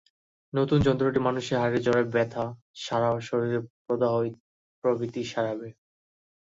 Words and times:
নতুন 0.53 0.77
যন্ত্রটি 0.81 1.19
মানুষের 1.19 1.59
হাড়ের 1.61 1.83
জোড়ায় 1.85 2.09
ব্যথা, 2.13 2.45
সারা 2.77 3.09
শরীরে 3.21 3.59
প্রদাহ 3.85 4.13
প্রভৃতি 4.83 5.21
সারাবে। 5.31 5.69